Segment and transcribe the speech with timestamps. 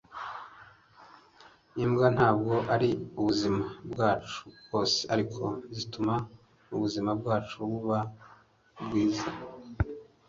[1.83, 5.43] imbwa ntabwo ari ubuzima bwacu bwose, ariko
[5.75, 6.13] zituma
[6.73, 7.99] ubuzima bwacu buba
[8.83, 9.29] bwiza